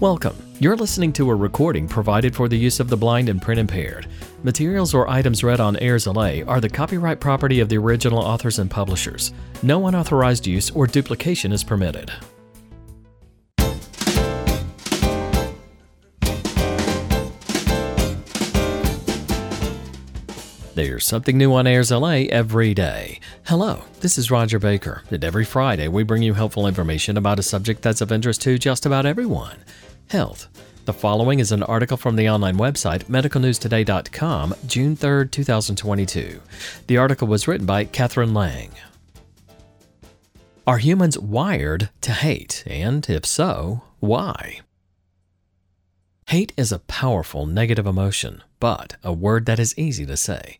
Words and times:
Welcome. 0.00 0.36
You're 0.60 0.76
listening 0.76 1.12
to 1.14 1.28
a 1.28 1.34
recording 1.34 1.88
provided 1.88 2.32
for 2.32 2.48
the 2.48 2.56
use 2.56 2.78
of 2.78 2.88
the 2.88 2.96
blind 2.96 3.28
and 3.28 3.42
print 3.42 3.58
impaired. 3.58 4.06
Materials 4.44 4.94
or 4.94 5.08
items 5.08 5.42
read 5.42 5.58
on 5.58 5.74
AIRSLA 5.74 6.46
are 6.46 6.60
the 6.60 6.68
copyright 6.68 7.18
property 7.18 7.58
of 7.58 7.68
the 7.68 7.78
original 7.78 8.20
authors 8.20 8.60
and 8.60 8.70
publishers. 8.70 9.32
No 9.60 9.88
unauthorized 9.88 10.46
use 10.46 10.70
or 10.70 10.86
duplication 10.86 11.50
is 11.50 11.64
permitted. 11.64 12.12
There's 20.76 21.04
something 21.04 21.36
new 21.36 21.52
on 21.54 21.64
AIRSLA 21.64 22.28
every 22.28 22.72
day. 22.72 23.18
Hello, 23.46 23.82
this 23.98 24.16
is 24.16 24.30
Roger 24.30 24.60
Baker, 24.60 25.02
and 25.10 25.24
every 25.24 25.44
Friday 25.44 25.88
we 25.88 26.04
bring 26.04 26.22
you 26.22 26.34
helpful 26.34 26.68
information 26.68 27.16
about 27.16 27.40
a 27.40 27.42
subject 27.42 27.82
that's 27.82 28.00
of 28.00 28.12
interest 28.12 28.42
to 28.42 28.60
just 28.60 28.86
about 28.86 29.04
everyone 29.04 29.56
health. 30.10 30.48
The 30.84 30.92
following 30.92 31.38
is 31.38 31.52
an 31.52 31.62
article 31.62 31.96
from 31.96 32.16
the 32.16 32.30
online 32.30 32.56
website 32.56 33.04
medicalnewstoday.com, 33.04 34.54
June 34.66 34.96
3, 34.96 35.28
2022. 35.28 36.40
The 36.86 36.96
article 36.96 37.28
was 37.28 37.46
written 37.46 37.66
by 37.66 37.84
Katharine 37.84 38.32
Lang. 38.32 38.72
Are 40.66 40.78
humans 40.78 41.18
wired 41.18 41.90
to 42.02 42.12
hate? 42.12 42.64
And 42.66 43.08
if 43.08 43.24
so, 43.26 43.82
why? 44.00 44.60
Hate 46.28 46.52
is 46.58 46.72
a 46.72 46.80
powerful 46.80 47.46
negative 47.46 47.86
emotion, 47.86 48.42
but 48.60 48.96
a 49.02 49.12
word 49.12 49.46
that 49.46 49.58
is 49.58 49.78
easy 49.78 50.04
to 50.04 50.16
say. 50.16 50.58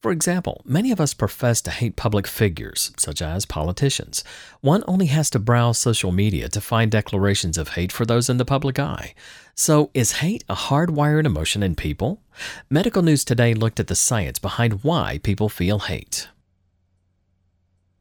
For 0.00 0.12
example, 0.12 0.62
many 0.64 0.92
of 0.92 1.00
us 1.00 1.12
profess 1.12 1.60
to 1.62 1.72
hate 1.72 1.96
public 1.96 2.28
figures, 2.28 2.92
such 2.96 3.20
as 3.20 3.44
politicians. 3.44 4.22
One 4.60 4.84
only 4.86 5.06
has 5.06 5.28
to 5.30 5.40
browse 5.40 5.76
social 5.76 6.12
media 6.12 6.48
to 6.50 6.60
find 6.60 6.88
declarations 6.88 7.58
of 7.58 7.70
hate 7.70 7.90
for 7.90 8.06
those 8.06 8.30
in 8.30 8.36
the 8.36 8.44
public 8.44 8.78
eye. 8.78 9.14
So, 9.56 9.90
is 9.94 10.12
hate 10.12 10.44
a 10.48 10.54
hardwired 10.54 11.26
emotion 11.26 11.64
in 11.64 11.74
people? 11.74 12.22
Medical 12.70 13.02
News 13.02 13.24
Today 13.24 13.54
looked 13.54 13.80
at 13.80 13.88
the 13.88 13.96
science 13.96 14.38
behind 14.38 14.84
why 14.84 15.18
people 15.24 15.48
feel 15.48 15.80
hate. 15.80 16.28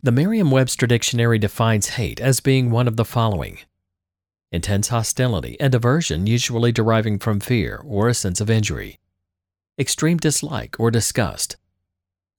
The 0.04 0.12
Merriam 0.12 0.52
Webster 0.52 0.86
Dictionary 0.86 1.40
defines 1.40 1.90
hate 1.90 2.20
as 2.20 2.40
being 2.40 2.70
one 2.70 2.88
of 2.88 2.96
the 2.96 3.06
following 3.06 3.60
intense 4.52 4.90
hostility 4.90 5.60
and 5.60 5.74
aversion, 5.74 6.28
usually 6.28 6.72
deriving 6.72 7.18
from 7.18 7.40
fear 7.40 7.82
or 7.84 8.08
a 8.08 8.14
sense 8.14 8.40
of 8.40 8.50
injury, 8.50 9.00
extreme 9.78 10.18
dislike 10.18 10.80
or 10.80 10.90
disgust, 10.90 11.58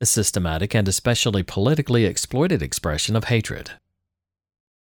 a 0.01 0.07
systematic 0.07 0.75
and 0.75 0.89
especially 0.89 1.43
politically 1.43 2.05
exploited 2.05 2.63
expression 2.63 3.17
of 3.17 3.25
hatred. 3.25 3.73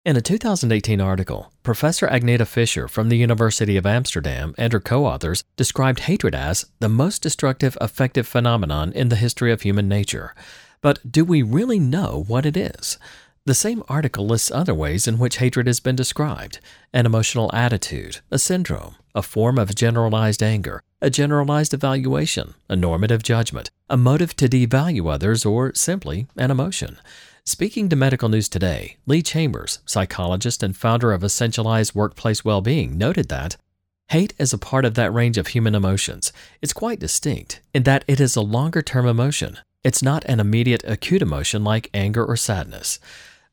In 0.02 0.16
a 0.16 0.22
2018 0.22 1.00
article, 1.00 1.52
Professor 1.62 2.08
Agneta 2.08 2.46
Fischer 2.46 2.88
from 2.88 3.10
the 3.10 3.18
University 3.18 3.76
of 3.76 3.84
Amsterdam 3.84 4.54
and 4.56 4.72
her 4.72 4.80
co 4.80 5.04
authors 5.04 5.44
described 5.56 6.00
hatred 6.00 6.34
as 6.34 6.64
the 6.78 6.88
most 6.88 7.22
destructive 7.22 7.76
affective 7.80 8.26
phenomenon 8.26 8.92
in 8.92 9.10
the 9.10 9.16
history 9.16 9.52
of 9.52 9.60
human 9.60 9.88
nature. 9.88 10.34
But 10.80 11.12
do 11.12 11.22
we 11.24 11.42
really 11.42 11.78
know 11.78 12.24
what 12.26 12.46
it 12.46 12.56
is? 12.56 12.98
The 13.46 13.54
same 13.54 13.82
article 13.88 14.26
lists 14.26 14.50
other 14.50 14.74
ways 14.74 15.08
in 15.08 15.18
which 15.18 15.38
hatred 15.38 15.66
has 15.66 15.80
been 15.80 15.96
described 15.96 16.60
an 16.92 17.06
emotional 17.06 17.50
attitude, 17.54 18.18
a 18.30 18.38
syndrome, 18.38 18.96
a 19.14 19.22
form 19.22 19.58
of 19.58 19.74
generalized 19.74 20.42
anger, 20.42 20.82
a 21.00 21.08
generalized 21.08 21.72
evaluation, 21.72 22.52
a 22.68 22.76
normative 22.76 23.22
judgment, 23.22 23.70
a 23.88 23.96
motive 23.96 24.36
to 24.36 24.48
devalue 24.48 25.10
others, 25.10 25.46
or 25.46 25.74
simply 25.74 26.26
an 26.36 26.50
emotion. 26.50 26.98
Speaking 27.46 27.88
to 27.88 27.96
Medical 27.96 28.28
News 28.28 28.48
Today, 28.48 28.98
Lee 29.06 29.22
Chambers, 29.22 29.78
psychologist 29.86 30.62
and 30.62 30.76
founder 30.76 31.10
of 31.10 31.22
Essentialized 31.22 31.94
Workplace 31.94 32.44
Wellbeing, 32.44 32.98
noted 32.98 33.30
that 33.30 33.56
hate 34.10 34.34
is 34.36 34.52
a 34.52 34.58
part 34.58 34.84
of 34.84 34.94
that 34.94 35.14
range 35.14 35.38
of 35.38 35.48
human 35.48 35.74
emotions. 35.74 36.30
It's 36.60 36.74
quite 36.74 37.00
distinct 37.00 37.62
in 37.72 37.84
that 37.84 38.04
it 38.06 38.20
is 38.20 38.36
a 38.36 38.42
longer 38.42 38.82
term 38.82 39.06
emotion. 39.06 39.56
It's 39.82 40.02
not 40.02 40.26
an 40.26 40.40
immediate 40.40 40.84
acute 40.86 41.22
emotion 41.22 41.64
like 41.64 41.88
anger 41.94 42.24
or 42.24 42.36
sadness. 42.36 42.98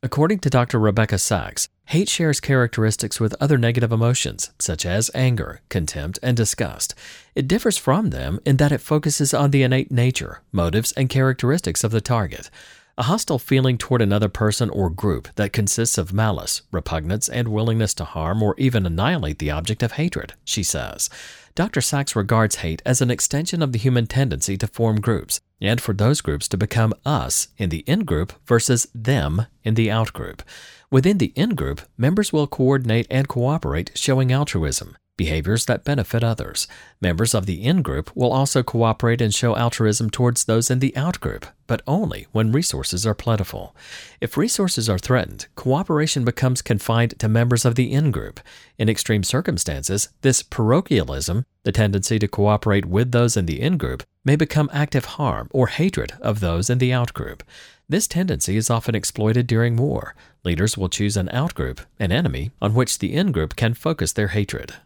According 0.00 0.38
to 0.40 0.50
Dr. 0.50 0.78
Rebecca 0.78 1.18
Sachs, 1.18 1.68
hate 1.86 2.08
shares 2.08 2.38
characteristics 2.38 3.18
with 3.18 3.34
other 3.40 3.58
negative 3.58 3.90
emotions, 3.90 4.52
such 4.60 4.86
as 4.86 5.10
anger, 5.12 5.60
contempt, 5.70 6.20
and 6.22 6.36
disgust. 6.36 6.94
It 7.34 7.48
differs 7.48 7.76
from 7.76 8.10
them 8.10 8.38
in 8.46 8.58
that 8.58 8.70
it 8.70 8.80
focuses 8.80 9.34
on 9.34 9.50
the 9.50 9.64
innate 9.64 9.90
nature, 9.90 10.42
motives, 10.52 10.92
and 10.92 11.08
characteristics 11.08 11.82
of 11.82 11.90
the 11.90 12.00
target. 12.00 12.48
A 12.96 13.04
hostile 13.04 13.40
feeling 13.40 13.76
toward 13.76 14.00
another 14.00 14.28
person 14.28 14.70
or 14.70 14.88
group 14.88 15.28
that 15.34 15.52
consists 15.52 15.98
of 15.98 16.12
malice, 16.12 16.62
repugnance, 16.70 17.28
and 17.28 17.48
willingness 17.48 17.92
to 17.94 18.04
harm 18.04 18.40
or 18.40 18.54
even 18.56 18.86
annihilate 18.86 19.40
the 19.40 19.50
object 19.50 19.82
of 19.82 19.92
hatred, 19.92 20.34
she 20.44 20.62
says. 20.62 21.10
Dr. 21.56 21.80
Sachs 21.80 22.14
regards 22.14 22.56
hate 22.56 22.82
as 22.86 23.00
an 23.00 23.10
extension 23.10 23.62
of 23.62 23.72
the 23.72 23.80
human 23.80 24.06
tendency 24.06 24.56
to 24.58 24.68
form 24.68 25.00
groups, 25.00 25.40
and 25.60 25.80
for 25.80 25.92
those 25.92 26.20
groups 26.20 26.48
to 26.48 26.56
become 26.56 26.94
us 27.04 27.48
in 27.56 27.70
the 27.70 27.84
in 27.86 28.00
group 28.00 28.32
versus 28.46 28.86
them 28.94 29.46
in 29.64 29.74
the 29.74 29.90
out 29.90 30.12
group. 30.12 30.42
Within 30.90 31.18
the 31.18 31.32
in 31.34 31.50
group, 31.50 31.82
members 31.96 32.32
will 32.32 32.46
coordinate 32.46 33.06
and 33.10 33.28
cooperate, 33.28 33.90
showing 33.94 34.32
altruism 34.32 34.96
behaviors 35.18 35.66
that 35.66 35.84
benefit 35.84 36.24
others. 36.24 36.66
Members 37.02 37.34
of 37.34 37.44
the 37.44 37.62
in 37.62 37.82
group 37.82 38.10
will 38.14 38.32
also 38.32 38.62
cooperate 38.62 39.20
and 39.20 39.34
show 39.34 39.54
altruism 39.54 40.08
towards 40.08 40.44
those 40.44 40.70
in 40.70 40.78
the 40.78 40.96
out 40.96 41.20
group, 41.20 41.44
but 41.66 41.82
only 41.86 42.26
when 42.32 42.52
resources 42.52 43.04
are 43.04 43.14
plentiful. 43.14 43.76
If 44.22 44.38
resources 44.38 44.88
are 44.88 44.98
threatened, 44.98 45.46
cooperation 45.56 46.24
becomes 46.24 46.62
confined 46.62 47.18
to 47.18 47.28
members 47.28 47.66
of 47.66 47.74
the 47.74 47.92
in 47.92 48.10
group. 48.10 48.40
In 48.78 48.88
extreme 48.88 49.24
circumstances, 49.24 50.08
this 50.22 50.42
parochialism, 50.42 51.44
the 51.68 51.72
tendency 51.72 52.18
to 52.18 52.26
cooperate 52.26 52.86
with 52.86 53.12
those 53.12 53.36
in 53.36 53.44
the 53.44 53.60
in 53.60 53.76
group, 53.76 54.02
may 54.24 54.36
become 54.36 54.70
active 54.72 55.04
harm 55.04 55.50
or 55.50 55.66
hatred 55.66 56.14
of 56.18 56.40
those 56.40 56.70
in 56.70 56.78
the 56.78 56.94
out 56.94 57.12
group. 57.12 57.42
This 57.86 58.06
tendency 58.06 58.56
is 58.56 58.70
often 58.70 58.94
exploited 58.94 59.46
during 59.46 59.76
war. 59.76 60.14
Leaders 60.44 60.78
will 60.78 60.88
choose 60.88 61.14
an 61.14 61.28
out 61.28 61.52
group, 61.52 61.82
an 62.00 62.10
enemy, 62.10 62.52
on 62.62 62.72
which 62.72 63.00
the 63.00 63.14
in 63.14 63.32
group 63.32 63.54
can 63.54 63.74
focus 63.74 64.14
their 64.14 64.28
hatred. 64.28 64.76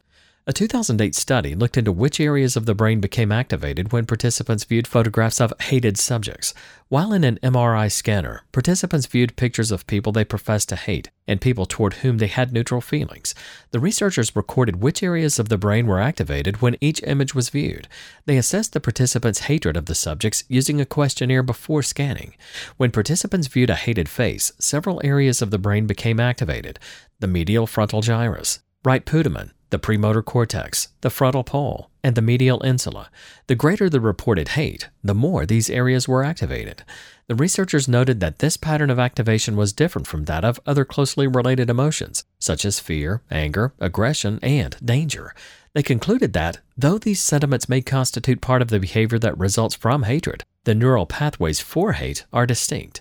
A 0.44 0.52
2008 0.52 1.14
study 1.14 1.54
looked 1.54 1.76
into 1.76 1.92
which 1.92 2.18
areas 2.18 2.56
of 2.56 2.66
the 2.66 2.74
brain 2.74 2.98
became 2.98 3.30
activated 3.30 3.92
when 3.92 4.06
participants 4.06 4.64
viewed 4.64 4.88
photographs 4.88 5.40
of 5.40 5.52
hated 5.60 5.96
subjects. 5.96 6.52
While 6.88 7.12
in 7.12 7.22
an 7.22 7.38
MRI 7.44 7.92
scanner, 7.92 8.42
participants 8.50 9.06
viewed 9.06 9.36
pictures 9.36 9.70
of 9.70 9.86
people 9.86 10.10
they 10.10 10.24
professed 10.24 10.68
to 10.70 10.76
hate 10.76 11.10
and 11.28 11.40
people 11.40 11.64
toward 11.64 11.94
whom 11.94 12.18
they 12.18 12.26
had 12.26 12.52
neutral 12.52 12.80
feelings. 12.80 13.36
The 13.70 13.78
researchers 13.78 14.34
recorded 14.34 14.82
which 14.82 15.00
areas 15.00 15.38
of 15.38 15.48
the 15.48 15.56
brain 15.56 15.86
were 15.86 16.00
activated 16.00 16.60
when 16.60 16.76
each 16.80 17.00
image 17.04 17.36
was 17.36 17.50
viewed. 17.50 17.86
They 18.26 18.36
assessed 18.36 18.72
the 18.72 18.80
participants' 18.80 19.46
hatred 19.46 19.76
of 19.76 19.86
the 19.86 19.94
subjects 19.94 20.42
using 20.48 20.80
a 20.80 20.84
questionnaire 20.84 21.44
before 21.44 21.84
scanning. 21.84 22.34
When 22.78 22.90
participants 22.90 23.46
viewed 23.46 23.70
a 23.70 23.76
hated 23.76 24.08
face, 24.08 24.50
several 24.58 25.00
areas 25.04 25.40
of 25.40 25.52
the 25.52 25.58
brain 25.58 25.86
became 25.86 26.18
activated 26.18 26.80
the 27.20 27.28
medial 27.28 27.68
frontal 27.68 28.00
gyrus, 28.00 28.58
right 28.84 29.06
putamen, 29.06 29.52
the 29.72 29.78
premotor 29.78 30.22
cortex, 30.22 30.88
the 31.00 31.10
frontal 31.10 31.42
pole, 31.42 31.90
and 32.04 32.14
the 32.14 32.22
medial 32.22 32.60
insula. 32.60 33.10
The 33.46 33.54
greater 33.54 33.88
the 33.88 34.00
reported 34.00 34.48
hate, 34.48 34.90
the 35.02 35.14
more 35.14 35.46
these 35.46 35.70
areas 35.70 36.06
were 36.06 36.22
activated. 36.22 36.84
The 37.26 37.34
researchers 37.34 37.88
noted 37.88 38.20
that 38.20 38.40
this 38.40 38.58
pattern 38.58 38.90
of 38.90 38.98
activation 38.98 39.56
was 39.56 39.72
different 39.72 40.06
from 40.06 40.26
that 40.26 40.44
of 40.44 40.60
other 40.66 40.84
closely 40.84 41.26
related 41.26 41.70
emotions, 41.70 42.22
such 42.38 42.66
as 42.66 42.80
fear, 42.80 43.22
anger, 43.30 43.72
aggression, 43.80 44.38
and 44.42 44.76
danger. 44.84 45.34
They 45.72 45.82
concluded 45.82 46.34
that, 46.34 46.58
though 46.76 46.98
these 46.98 47.22
sentiments 47.22 47.68
may 47.68 47.80
constitute 47.80 48.42
part 48.42 48.60
of 48.60 48.68
the 48.68 48.78
behavior 48.78 49.18
that 49.20 49.38
results 49.38 49.74
from 49.74 50.02
hatred, 50.02 50.44
the 50.64 50.74
neural 50.74 51.06
pathways 51.06 51.60
for 51.60 51.94
hate 51.94 52.26
are 52.30 52.46
distinct. 52.46 53.00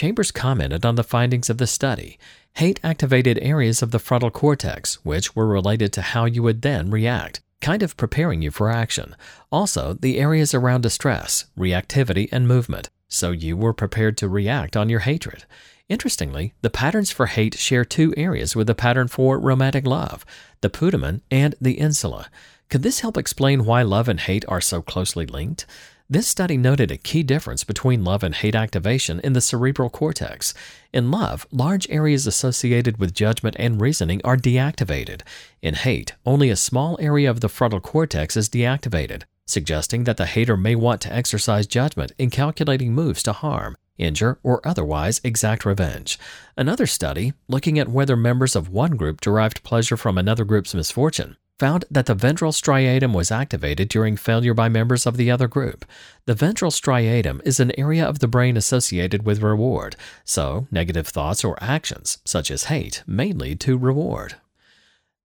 Chambers 0.00 0.30
commented 0.30 0.86
on 0.86 0.94
the 0.94 1.04
findings 1.04 1.50
of 1.50 1.58
the 1.58 1.66
study. 1.66 2.18
Hate 2.54 2.80
activated 2.82 3.38
areas 3.42 3.82
of 3.82 3.90
the 3.90 3.98
frontal 3.98 4.30
cortex, 4.30 4.94
which 5.04 5.36
were 5.36 5.46
related 5.46 5.92
to 5.92 6.00
how 6.00 6.24
you 6.24 6.42
would 6.42 6.62
then 6.62 6.90
react, 6.90 7.42
kind 7.60 7.82
of 7.82 7.98
preparing 7.98 8.40
you 8.40 8.50
for 8.50 8.70
action. 8.70 9.14
Also, 9.52 9.92
the 9.92 10.18
areas 10.18 10.54
around 10.54 10.80
distress, 10.80 11.44
reactivity, 11.54 12.30
and 12.32 12.48
movement, 12.48 12.88
so 13.08 13.30
you 13.30 13.58
were 13.58 13.74
prepared 13.74 14.16
to 14.16 14.26
react 14.26 14.74
on 14.74 14.88
your 14.88 15.00
hatred. 15.00 15.44
Interestingly, 15.90 16.54
the 16.62 16.70
patterns 16.70 17.10
for 17.10 17.26
hate 17.26 17.58
share 17.58 17.84
two 17.84 18.14
areas 18.16 18.56
with 18.56 18.68
the 18.68 18.74
pattern 18.74 19.06
for 19.06 19.38
romantic 19.38 19.86
love 19.86 20.24
the 20.62 20.70
putamen 20.70 21.20
and 21.30 21.54
the 21.60 21.74
insula. 21.74 22.30
Could 22.70 22.82
this 22.82 23.00
help 23.00 23.18
explain 23.18 23.66
why 23.66 23.82
love 23.82 24.08
and 24.08 24.20
hate 24.20 24.46
are 24.48 24.62
so 24.62 24.80
closely 24.80 25.26
linked? 25.26 25.66
This 26.12 26.26
study 26.26 26.56
noted 26.56 26.90
a 26.90 26.96
key 26.96 27.22
difference 27.22 27.62
between 27.62 28.02
love 28.02 28.24
and 28.24 28.34
hate 28.34 28.56
activation 28.56 29.20
in 29.20 29.32
the 29.32 29.40
cerebral 29.40 29.88
cortex. 29.88 30.52
In 30.92 31.12
love, 31.12 31.46
large 31.52 31.88
areas 31.88 32.26
associated 32.26 32.96
with 32.96 33.14
judgment 33.14 33.54
and 33.60 33.80
reasoning 33.80 34.20
are 34.24 34.36
deactivated. 34.36 35.22
In 35.62 35.74
hate, 35.74 36.14
only 36.26 36.50
a 36.50 36.56
small 36.56 36.98
area 37.00 37.30
of 37.30 37.38
the 37.38 37.48
frontal 37.48 37.78
cortex 37.78 38.36
is 38.36 38.48
deactivated, 38.48 39.22
suggesting 39.46 40.02
that 40.02 40.16
the 40.16 40.26
hater 40.26 40.56
may 40.56 40.74
want 40.74 41.00
to 41.02 41.12
exercise 41.14 41.68
judgment 41.68 42.10
in 42.18 42.28
calculating 42.28 42.92
moves 42.92 43.22
to 43.22 43.32
harm, 43.32 43.76
injure, 43.96 44.40
or 44.42 44.66
otherwise 44.66 45.20
exact 45.22 45.64
revenge. 45.64 46.18
Another 46.56 46.86
study, 46.86 47.34
looking 47.46 47.78
at 47.78 47.88
whether 47.88 48.16
members 48.16 48.56
of 48.56 48.68
one 48.68 48.96
group 48.96 49.20
derived 49.20 49.62
pleasure 49.62 49.96
from 49.96 50.18
another 50.18 50.44
group's 50.44 50.74
misfortune, 50.74 51.36
found 51.60 51.84
that 51.90 52.06
the 52.06 52.14
ventral 52.14 52.52
striatum 52.52 53.12
was 53.12 53.30
activated 53.30 53.90
during 53.90 54.16
failure 54.16 54.54
by 54.54 54.66
members 54.66 55.06
of 55.06 55.18
the 55.18 55.30
other 55.30 55.46
group. 55.46 55.84
The 56.24 56.34
ventral 56.34 56.70
striatum 56.70 57.42
is 57.44 57.60
an 57.60 57.78
area 57.78 58.04
of 58.04 58.20
the 58.20 58.28
brain 58.28 58.56
associated 58.56 59.26
with 59.26 59.42
reward, 59.42 59.94
so 60.24 60.66
negative 60.70 61.06
thoughts 61.06 61.44
or 61.44 61.62
actions, 61.62 62.16
such 62.24 62.50
as 62.50 62.64
hate, 62.64 63.04
may 63.06 63.32
lead 63.32 63.60
to 63.60 63.76
reward. 63.76 64.36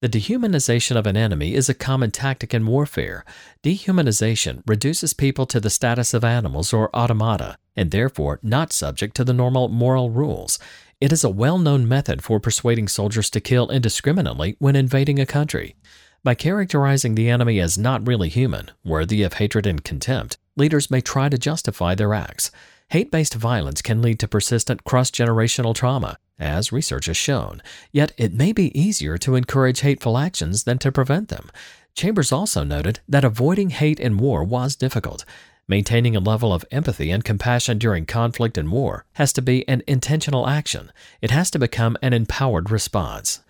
The 0.01 0.09
dehumanization 0.09 0.97
of 0.97 1.07
an 1.07 1.15
enemy 1.15 1.55
is 1.55 1.69
a 1.69 1.73
common 1.73 2.11
tactic 2.11 2.53
in 2.53 2.67
warfare. 2.67 3.23
Dehumanization 3.63 4.61
reduces 4.67 5.13
people 5.13 5.45
to 5.45 5.61
the 5.61 5.69
status 5.69 6.13
of 6.13 6.25
animals 6.25 6.73
or 6.73 6.93
automata, 6.93 7.57
and 7.77 7.91
therefore 7.91 8.41
not 8.43 8.73
subject 8.73 9.15
to 9.15 9.23
the 9.23 9.33
normal 9.33 9.69
moral 9.69 10.09
rules. 10.09 10.59
It 10.99 11.13
is 11.13 11.23
a 11.23 11.29
well 11.29 11.57
known 11.57 11.87
method 11.87 12.23
for 12.23 12.41
persuading 12.41 12.89
soldiers 12.89 13.29
to 13.31 13.39
kill 13.39 13.69
indiscriminately 13.69 14.57
when 14.59 14.75
invading 14.75 15.17
a 15.17 15.25
country. 15.25 15.75
By 16.25 16.33
characterizing 16.33 17.13
the 17.13 17.29
enemy 17.29 17.59
as 17.59 17.77
not 17.77 18.07
really 18.07 18.29
human, 18.29 18.71
worthy 18.83 19.21
of 19.21 19.33
hatred 19.33 19.67
and 19.67 19.83
contempt, 19.83 20.39
leaders 20.55 20.89
may 20.89 20.99
try 20.99 21.29
to 21.29 21.37
justify 21.37 21.93
their 21.93 22.15
acts. 22.15 22.49
Hate 22.89 23.11
based 23.11 23.35
violence 23.35 23.83
can 23.83 24.01
lead 24.01 24.17
to 24.17 24.27
persistent 24.27 24.83
cross 24.85 25.11
generational 25.11 25.75
trauma, 25.75 26.17
as 26.39 26.71
research 26.71 27.05
has 27.05 27.15
shown, 27.15 27.61
yet 27.91 28.11
it 28.17 28.33
may 28.33 28.53
be 28.53 28.75
easier 28.75 29.19
to 29.19 29.35
encourage 29.35 29.81
hateful 29.81 30.17
actions 30.17 30.63
than 30.63 30.79
to 30.79 30.91
prevent 30.91 31.29
them. 31.29 31.51
Chambers 31.93 32.31
also 32.31 32.63
noted 32.63 33.01
that 33.07 33.23
avoiding 33.23 33.69
hate 33.69 33.99
in 33.99 34.17
war 34.17 34.43
was 34.43 34.75
difficult. 34.75 35.25
Maintaining 35.67 36.15
a 36.15 36.19
level 36.19 36.51
of 36.53 36.65
empathy 36.71 37.11
and 37.11 37.23
compassion 37.23 37.77
during 37.77 38.07
conflict 38.07 38.57
and 38.57 38.71
war 38.71 39.05
has 39.13 39.31
to 39.33 39.43
be 39.43 39.67
an 39.67 39.83
intentional 39.85 40.47
action. 40.47 40.91
It 41.21 41.29
has 41.29 41.51
to 41.51 41.59
become 41.59 41.97
an 42.01 42.13
empowered 42.13 42.71
response. 42.71 43.41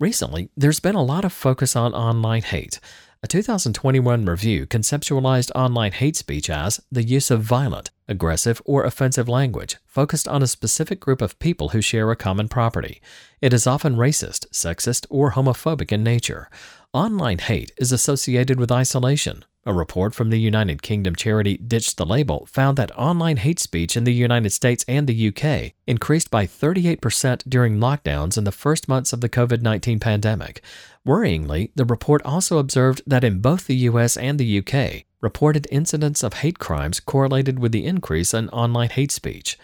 Recently, 0.00 0.50
there's 0.56 0.80
been 0.80 0.96
a 0.96 1.04
lot 1.04 1.24
of 1.24 1.32
focus 1.32 1.76
on 1.76 1.94
online 1.94 2.42
hate. 2.42 2.80
A 3.22 3.28
2021 3.28 4.24
review 4.24 4.66
conceptualized 4.66 5.52
online 5.54 5.92
hate 5.92 6.16
speech 6.16 6.50
as 6.50 6.80
the 6.90 7.04
use 7.04 7.30
of 7.30 7.42
violent, 7.42 7.92
aggressive, 8.08 8.60
or 8.64 8.82
offensive 8.82 9.28
language 9.28 9.76
focused 9.86 10.26
on 10.26 10.42
a 10.42 10.48
specific 10.48 10.98
group 10.98 11.22
of 11.22 11.38
people 11.38 11.68
who 11.68 11.80
share 11.80 12.10
a 12.10 12.16
common 12.16 12.48
property. 12.48 13.00
It 13.40 13.52
is 13.52 13.68
often 13.68 13.94
racist, 13.94 14.48
sexist, 14.50 15.06
or 15.10 15.30
homophobic 15.30 15.92
in 15.92 16.02
nature. 16.02 16.50
Online 16.94 17.38
hate 17.38 17.72
is 17.76 17.90
associated 17.90 18.60
with 18.60 18.70
isolation, 18.70 19.44
a 19.66 19.74
report 19.74 20.14
from 20.14 20.30
the 20.30 20.38
United 20.38 20.80
Kingdom 20.80 21.16
charity 21.16 21.56
Ditch 21.56 21.96
the 21.96 22.06
Label 22.06 22.46
found 22.46 22.78
that 22.78 22.96
online 22.96 23.38
hate 23.38 23.58
speech 23.58 23.96
in 23.96 24.04
the 24.04 24.14
United 24.14 24.50
States 24.50 24.84
and 24.86 25.08
the 25.08 25.28
UK 25.28 25.72
increased 25.88 26.30
by 26.30 26.46
38% 26.46 27.50
during 27.50 27.78
lockdowns 27.78 28.38
in 28.38 28.44
the 28.44 28.52
first 28.52 28.86
months 28.86 29.12
of 29.12 29.22
the 29.22 29.28
COVID 29.28 29.60
19 29.60 29.98
pandemic. 29.98 30.62
Worryingly, 31.04 31.72
the 31.74 31.84
report 31.84 32.22
also 32.24 32.58
observed 32.58 33.02
that 33.08 33.24
in 33.24 33.40
both 33.40 33.66
the 33.66 33.90
US 33.90 34.16
and 34.16 34.38
the 34.38 34.58
UK, 34.60 35.02
reported 35.20 35.66
incidents 35.72 36.22
of 36.22 36.34
hate 36.34 36.60
crimes 36.60 37.00
correlated 37.00 37.58
with 37.58 37.72
the 37.72 37.86
increase 37.86 38.32
in 38.32 38.48
online 38.50 38.90
hate 38.90 39.10
speech. 39.10 39.58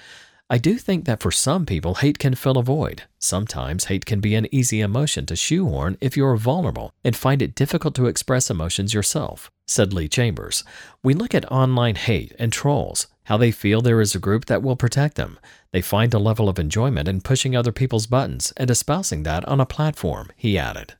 I 0.53 0.59
do 0.59 0.79
think 0.79 1.05
that 1.05 1.21
for 1.21 1.31
some 1.31 1.65
people, 1.65 1.95
hate 1.95 2.19
can 2.19 2.35
fill 2.35 2.59
a 2.59 2.63
void. 2.65 3.05
Sometimes 3.21 3.85
hate 3.85 4.05
can 4.05 4.19
be 4.19 4.35
an 4.35 4.53
easy 4.53 4.81
emotion 4.81 5.25
to 5.27 5.37
shoehorn 5.37 5.97
if 6.01 6.17
you 6.17 6.27
are 6.27 6.37
vulnerable 6.37 6.91
and 7.05 7.15
find 7.15 7.41
it 7.41 7.55
difficult 7.55 7.95
to 7.95 8.07
express 8.07 8.51
emotions 8.51 8.93
yourself, 8.93 9.49
said 9.69 9.93
Lee 9.93 10.09
Chambers. 10.09 10.65
We 11.05 11.15
look 11.15 11.37
at 11.37 11.51
online 11.53 11.95
hate 11.95 12.35
and 12.37 12.53
trolls, 12.53 13.07
how 13.27 13.37
they 13.37 13.53
feel 13.53 13.81
there 13.81 14.01
is 14.01 14.17
a 14.17 14.19
group 14.19 14.47
that 14.47 14.61
will 14.61 14.75
protect 14.75 15.15
them. 15.15 15.39
They 15.71 15.83
find 15.83 16.13
a 16.13 16.19
level 16.19 16.49
of 16.49 16.59
enjoyment 16.59 17.07
in 17.07 17.21
pushing 17.21 17.55
other 17.55 17.71
people's 17.71 18.09
buttons 18.09 18.53
and 18.57 18.73
espousing 18.73 19.23
that 19.23 19.45
on 19.47 19.61
a 19.61 19.67
platform, 19.67 20.31
he 20.35 20.59
added. 20.59 20.95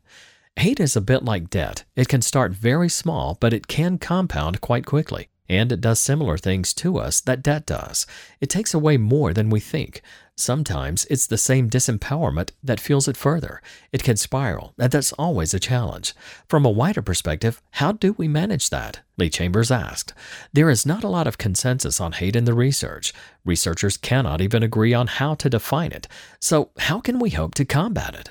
Hate 0.55 0.79
is 0.79 0.95
a 0.95 1.01
bit 1.01 1.25
like 1.25 1.51
debt. 1.51 1.83
It 1.97 2.07
can 2.07 2.23
start 2.23 2.53
very 2.53 2.89
small, 2.89 3.37
but 3.41 3.53
it 3.53 3.67
can 3.67 3.99
compound 3.99 4.61
quite 4.61 4.87
quickly 4.87 5.29
and 5.51 5.73
it 5.73 5.81
does 5.81 5.99
similar 5.99 6.39
things 6.39 6.73
to 6.73 6.97
us 6.97 7.21
that 7.21 7.43
debt 7.43 7.67
does. 7.67 8.07
It 8.41 8.49
takes 8.49 8.73
away 8.73 8.97
more 8.97 9.35
than 9.35 9.51
we 9.51 9.59
think. 9.59 10.01
Sometimes 10.37 11.07
it's 11.11 11.27
the 11.27 11.37
same 11.37 11.69
disempowerment 11.69 12.53
that 12.63 12.79
fuels 12.79 13.09
it 13.09 13.17
further. 13.17 13.61
It 13.93 14.05
can 14.05 14.17
spiral, 14.17 14.73
and 14.79 14.93
that's 14.93 15.13
always 15.15 15.53
a 15.53 15.59
challenge. 15.59 16.15
From 16.49 16.65
a 16.65 16.71
wider 16.71 17.03
perspective, 17.03 17.61
how 17.73 17.91
do 17.91 18.13
we 18.13 18.29
manage 18.29 18.71
that? 18.71 19.01
Lee 19.19 19.29
Chambers 19.29 19.73
asked. 19.73 20.15
There 20.53 20.71
is 20.71 20.87
not 20.87 21.03
a 21.03 21.09
lot 21.09 21.27
of 21.27 21.37
consensus 21.37 22.01
on 22.01 22.13
hate 22.13 22.37
in 22.37 22.45
the 22.45 22.55
research. 22.55 23.13
Researchers 23.45 23.97
cannot 23.97 24.41
even 24.41 24.63
agree 24.63 24.95
on 24.95 25.09
how 25.09 25.35
to 25.35 25.51
define 25.51 25.91
it. 25.91 26.07
So, 26.41 26.71
how 26.79 27.01
can 27.01 27.19
we 27.19 27.31
hope 27.31 27.57
to 27.57 27.65
combat 27.65 28.15
it? 28.15 28.31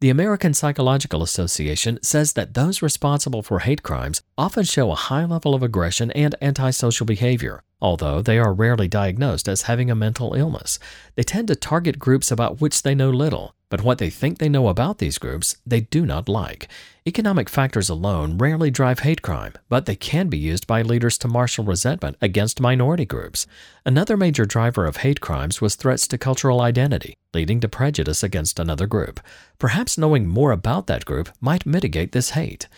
The 0.00 0.08
American 0.08 0.54
Psychological 0.54 1.22
Association 1.22 1.98
says 2.02 2.32
that 2.32 2.54
those 2.54 2.80
responsible 2.80 3.42
for 3.42 3.58
hate 3.58 3.82
crimes 3.82 4.22
often 4.38 4.64
show 4.64 4.90
a 4.90 4.94
high 4.94 5.26
level 5.26 5.54
of 5.54 5.62
aggression 5.62 6.10
and 6.12 6.34
antisocial 6.40 7.04
behavior, 7.04 7.62
although 7.82 8.22
they 8.22 8.38
are 8.38 8.54
rarely 8.54 8.88
diagnosed 8.88 9.46
as 9.46 9.62
having 9.62 9.90
a 9.90 9.94
mental 9.94 10.32
illness. 10.32 10.78
They 11.16 11.22
tend 11.22 11.48
to 11.48 11.54
target 11.54 11.98
groups 11.98 12.30
about 12.30 12.62
which 12.62 12.82
they 12.82 12.94
know 12.94 13.10
little, 13.10 13.54
but 13.70 13.82
what 13.82 13.96
they 13.96 14.10
think 14.10 14.36
they 14.36 14.48
know 14.48 14.68
about 14.68 14.98
these 14.98 15.16
groups, 15.16 15.56
they 15.64 15.80
do 15.80 16.04
not 16.04 16.28
like. 16.28 16.68
Economic 17.06 17.48
factors 17.48 17.88
alone 17.88 18.36
rarely 18.36 18.70
drive 18.70 18.98
hate 18.98 19.22
crime, 19.22 19.54
but 19.70 19.86
they 19.86 19.96
can 19.96 20.28
be 20.28 20.36
used 20.36 20.66
by 20.66 20.82
leaders 20.82 21.16
to 21.16 21.28
marshal 21.28 21.64
resentment 21.64 22.16
against 22.20 22.60
minority 22.60 23.06
groups. 23.06 23.46
Another 23.86 24.16
major 24.16 24.44
driver 24.44 24.84
of 24.84 24.98
hate 24.98 25.20
crimes 25.20 25.62
was 25.62 25.76
threats 25.76 26.06
to 26.08 26.18
cultural 26.18 26.60
identity, 26.60 27.14
leading 27.32 27.60
to 27.60 27.68
prejudice 27.68 28.22
against 28.22 28.58
another 28.58 28.86
group. 28.86 29.20
Perhaps 29.58 29.96
knowing 29.96 30.26
more 30.26 30.52
about 30.52 30.86
that 30.88 31.06
group 31.06 31.30
might 31.40 31.64
mitigate 31.64 32.12
this 32.12 32.30
hate. 32.30 32.68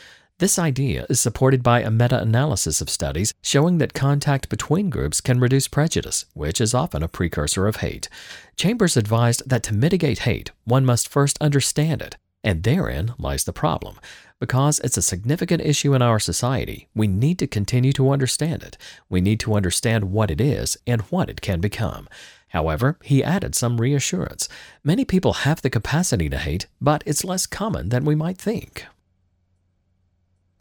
This 0.43 0.59
idea 0.59 1.07
is 1.09 1.21
supported 1.21 1.63
by 1.63 1.83
a 1.83 1.91
meta 1.93 2.21
analysis 2.21 2.81
of 2.81 2.91
studies 2.91 3.33
showing 3.43 3.79
that 3.79 3.95
contact 3.95 4.49
between 4.49 4.91
groups 4.91 5.21
can 5.21 5.39
reduce 5.39 5.69
prejudice, 5.69 6.25
which 6.35 6.61
is 6.61 6.75
often 6.75 7.01
a 7.01 7.07
precursor 7.07 7.69
of 7.69 7.77
hate. 7.77 8.09
Chambers 8.57 8.97
advised 8.97 9.49
that 9.49 9.63
to 9.63 9.73
mitigate 9.73 10.27
hate, 10.27 10.51
one 10.65 10.85
must 10.85 11.09
first 11.09 11.39
understand 11.41 12.03
it, 12.03 12.17
and 12.43 12.65
therein 12.65 13.15
lies 13.21 13.45
the 13.45 13.53
problem. 13.53 14.01
Because 14.41 14.81
it's 14.81 14.97
a 14.97 15.01
significant 15.01 15.63
issue 15.63 15.95
in 15.95 16.03
our 16.03 16.19
society, 16.19 16.89
we 16.93 17.07
need 17.07 17.39
to 17.39 17.47
continue 17.47 17.93
to 17.93 18.11
understand 18.11 18.65
it. 18.65 18.77
We 19.09 19.21
need 19.21 19.39
to 19.41 19.55
understand 19.55 20.11
what 20.11 20.29
it 20.29 20.41
is 20.41 20.77
and 20.89 21.03
what 21.03 21.31
it 21.31 21.41
can 21.41 21.61
become. 21.61 22.09
However, 22.49 22.99
he 23.01 23.23
added 23.23 23.55
some 23.55 23.81
reassurance. 23.81 24.49
Many 24.83 25.05
people 25.05 25.45
have 25.45 25.63
the 25.63 25.71
capacity 25.71 26.29
to 26.31 26.39
hate, 26.39 26.67
but 26.81 27.05
it's 27.07 27.23
less 27.23 27.47
common 27.47 27.91
than 27.91 28.05
we 28.05 28.17
might 28.17 28.39
think. 28.39 28.87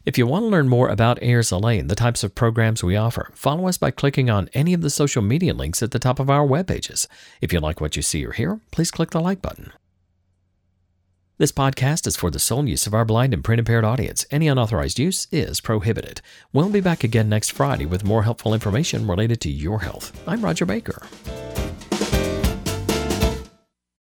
If 0.04 0.18
you 0.18 0.26
want 0.26 0.42
to 0.42 0.48
learn 0.48 0.68
more 0.68 0.88
about 0.88 1.22
Ayers 1.22 1.52
and 1.52 1.88
the 1.88 1.94
types 1.94 2.24
of 2.24 2.34
programs 2.34 2.82
we 2.82 2.96
offer, 2.96 3.30
follow 3.34 3.68
us 3.68 3.78
by 3.78 3.92
clicking 3.92 4.28
on 4.28 4.50
any 4.52 4.74
of 4.74 4.80
the 4.80 4.90
social 4.90 5.22
media 5.22 5.54
links 5.54 5.80
at 5.80 5.92
the 5.92 6.00
top 6.00 6.18
of 6.18 6.28
our 6.28 6.44
web 6.44 6.66
pages. 6.66 7.06
If 7.40 7.52
you 7.52 7.60
like 7.60 7.80
what 7.80 7.94
you 7.94 8.02
see 8.02 8.26
or 8.26 8.32
hear, 8.32 8.58
please 8.72 8.90
click 8.90 9.10
the 9.10 9.20
like 9.20 9.40
button. 9.40 9.72
This 11.38 11.52
podcast 11.52 12.08
is 12.08 12.16
for 12.16 12.32
the 12.32 12.40
sole 12.40 12.68
use 12.68 12.84
of 12.88 12.94
our 12.94 13.04
blind 13.04 13.32
and 13.32 13.44
print 13.44 13.60
impaired 13.60 13.84
audience. 13.84 14.26
Any 14.32 14.48
unauthorized 14.48 14.98
use 14.98 15.28
is 15.30 15.60
prohibited. 15.60 16.20
We'll 16.52 16.68
be 16.68 16.80
back 16.80 17.04
again 17.04 17.28
next 17.28 17.50
Friday 17.50 17.86
with 17.86 18.04
more 18.04 18.24
helpful 18.24 18.54
information 18.54 19.06
related 19.06 19.40
to 19.42 19.50
your 19.50 19.82
health. 19.82 20.20
I'm 20.26 20.44
Roger 20.44 20.66
Baker. 20.66 21.06